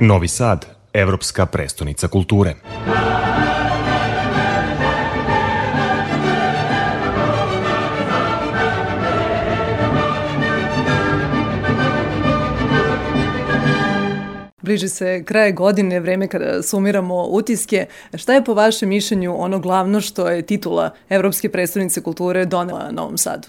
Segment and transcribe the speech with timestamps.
[0.00, 2.54] Novi Sad, evropska prestonica kulture.
[14.62, 17.86] Bliži se kraje godine, vreme kada sumiramo utiske.
[18.14, 23.18] Šta je po vašem mišljenju ono glavno što je titula Evropske predstavnice kulture donela Novom
[23.18, 23.48] Sadu?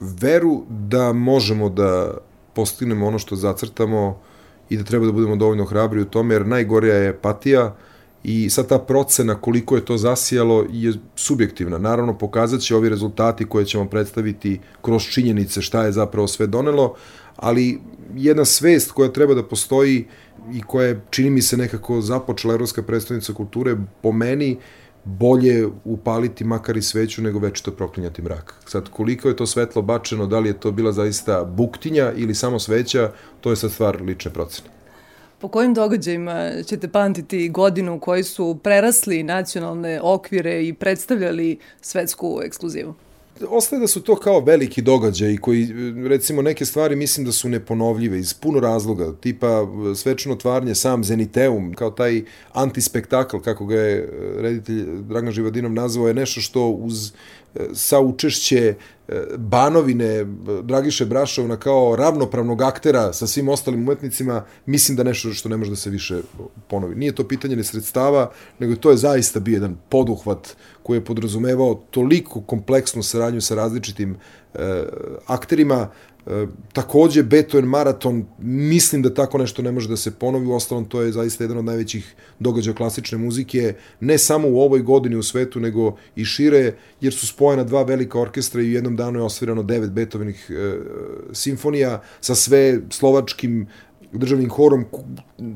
[0.00, 2.14] Veru da možemo da
[2.54, 4.20] postignemo ono što zacrtamo
[4.68, 7.76] i da treba da budemo dovoljno hrabri u tome, jer najgorija je apatija
[8.24, 11.78] i sad ta procena koliko je to zasijalo je subjektivna.
[11.78, 16.94] Naravno, pokazat će ovi rezultati koje ćemo predstaviti kroz činjenice šta je zapravo sve donelo,
[17.36, 17.80] ali
[18.14, 20.06] jedna svest koja treba da postoji
[20.52, 24.58] i koja je, čini mi se, nekako započela Evropska predstavnica kulture, po meni,
[25.04, 28.54] bolje upaliti makar i sveću nego večito proklinjati mrak.
[28.66, 32.58] Sad, koliko je to svetlo bačeno, da li je to bila zaista buktinja ili samo
[32.58, 33.10] sveća,
[33.40, 34.68] to je sad stvar lične procene.
[35.38, 42.94] Po kojim događajima ćete pamtiti godinu koji su prerasli nacionalne okvire i predstavljali svetsku ekskluzivu?
[43.48, 45.68] Ostaje da su to kao veliki događaji koji,
[46.08, 51.74] recimo, neke stvari mislim da su neponovljive iz puno razloga, tipa svečano otvaranje sam Zeniteum,
[51.74, 57.12] kao taj antispektakl, kako ga je reditelj Dragan Živadinov nazvao, je nešto što uz
[57.54, 57.60] e,
[59.36, 60.24] Banovine,
[60.62, 65.70] Dragiše Brašovna kao ravnopravnog aktera sa svim ostalim umetnicima, mislim da nešto što ne može
[65.70, 66.20] da se više
[66.68, 66.94] ponovi.
[66.94, 71.74] Nije to pitanje ne sredstava, nego to je zaista bio jedan poduhvat koji je podrazumevao
[71.90, 74.16] toliko kompleksnu saradnju sa različitim
[74.54, 74.84] e,
[75.26, 75.88] akterima,
[76.26, 80.84] E, takođe, Beethoven maraton, mislim da tako nešto ne može da se ponovi, u ostalom
[80.84, 85.22] to je zaista jedan od najvećih događaja klasične muzike, ne samo u ovoj godini u
[85.22, 89.22] svetu, nego i šire, jer su spojena dva velika orkestra i u jednom danu je
[89.22, 90.76] osvirano devet Beethovenih e,
[91.32, 93.66] simfonija sa sve slovačkim
[94.18, 94.84] državnim horom,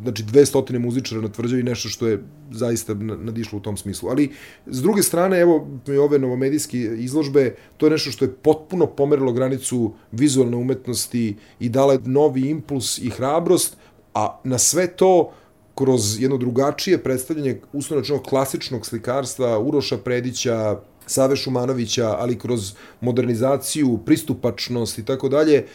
[0.02, 4.08] znači 200 muzičara na tvrđavi, nešto što je zaista nadišlo u tom smislu.
[4.08, 4.30] Ali,
[4.66, 5.68] s druge strane, evo,
[6.00, 11.98] ove novomedijske izložbe, to je nešto što je potpuno pomerilo granicu vizualne umetnosti i dala
[12.04, 13.76] novi impuls i hrabrost,
[14.14, 15.32] a na sve to
[15.74, 24.98] kroz jedno drugačije predstavljanje uslovno klasičnog slikarstva Uroša Predića, Save Šumanovića, ali kroz modernizaciju, pristupačnost
[24.98, 25.66] i tako dalje,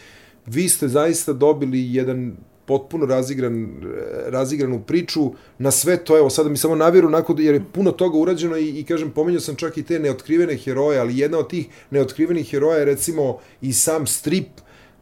[0.46, 2.36] vi ste zaista dobili jedan
[2.66, 3.82] potpuno razigran,
[4.26, 8.18] razigranu priču na sve to, evo sada mi samo navjeru nakon, jer je puno toga
[8.18, 11.66] urađeno i, i kažem, pomenio sam čak i te neotkrivene heroje, ali jedna od tih
[11.90, 14.48] neotkrivenih heroja je recimo i sam strip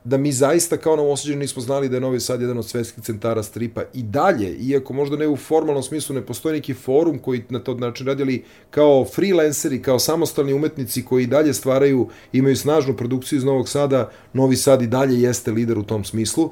[0.04, 3.04] da mi zaista kao na osuđeni nismo znali da je Novi Sad jedan od svetskih
[3.04, 7.42] centara stripa i dalje, iako možda ne u formalnom smislu ne postoji neki forum koji
[7.48, 13.36] na to način radili kao freelanceri, kao samostalni umetnici koji dalje stvaraju, imaju snažnu produkciju
[13.36, 16.50] iz Novog Sada, Novi Sad i dalje jeste lider u tom smislu.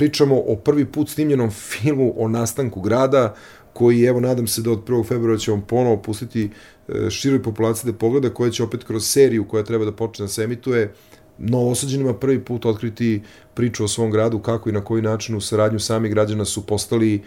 [0.00, 3.34] Pričamo o prvi put snimljenom filmu o nastanku grada,
[3.72, 5.08] koji, evo, nadam se da od 1.
[5.08, 6.50] februara ćemo ponovo pustiti
[6.88, 10.28] e, široj populaciji da pogleda, koja će opet kroz seriju koja treba da počne da
[10.28, 10.94] se emituje,
[11.38, 13.22] novosađenima prvi put otkriti
[13.54, 17.14] priču o svom gradu, kako i na koji način u saradnju sami građana su postali
[17.14, 17.20] e,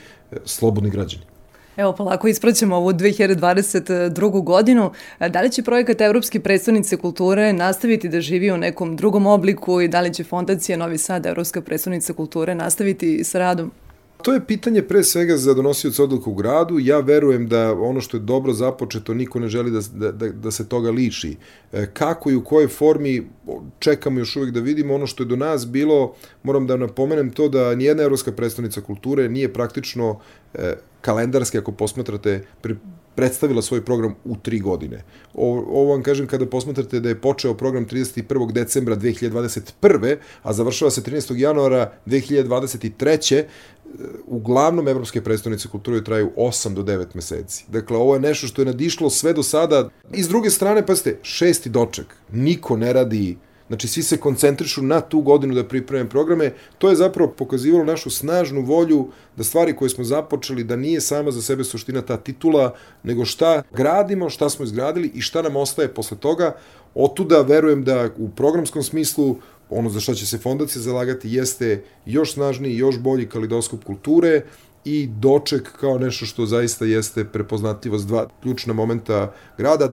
[0.46, 1.33] slobodni građani.
[1.78, 4.44] Evo, polako ispraćamo ovu 2022.
[4.44, 4.92] godinu.
[5.30, 9.88] Da li će projekat Evropske predstavnice kulture nastaviti da živi u nekom drugom obliku i
[9.88, 13.72] da li će Fondacija Novi Sad, Evropska predstavnica kulture, nastaviti sa radom?
[14.24, 16.80] To je pitanje pre svega za donosioca odluka u gradu.
[16.80, 20.70] Ja verujem da ono što je dobro započeto, niko ne želi da, da, da se
[20.70, 21.36] toga liši.
[21.74, 23.28] E, kako i u kojoj formi
[23.80, 26.14] čekamo još uvek da vidimo ono što je do nas bilo,
[26.44, 30.20] moram da napomenem to da nijedna evropska predstavnica kulture nije praktično
[30.54, 30.74] e,
[31.04, 32.76] kalendarski, ako posmatrate, pri,
[33.16, 35.04] predstavila svoj program u tri godine.
[35.34, 38.52] Ovo, ovo vam kažem kada posmatrate da je počeo program 31.
[38.52, 40.18] decembra 2021.
[40.44, 41.36] a završava se 13.
[41.36, 43.44] januara 2023
[44.26, 47.66] uglavnom evropske predstavnice kulture traju 8 do 9 meseci.
[47.68, 49.90] Dakle, ovo je nešto što je nadišlo sve do sada.
[50.14, 52.16] I s druge strane, pa ste, šesti doček.
[52.32, 53.38] Niko ne radi
[53.74, 56.52] Znači, svi se koncentrišu na tu godinu da pripreme programe.
[56.78, 59.08] To je zapravo pokazivalo našu snažnu volju
[59.38, 63.64] da stvari koje smo započeli, da nije sama za sebe suština ta titula, nego šta
[63.72, 66.56] gradimo, šta smo izgradili i šta nam ostaje posle toga.
[66.96, 69.36] Otuda verujem da u programskom smislu
[69.70, 74.42] ono za što će se fondacija zalagati jeste još snažniji, još bolji kalidoskop kulture
[74.86, 79.93] i doček kao nešto što zaista jeste prepoznatljivost dva ključna momenta grada.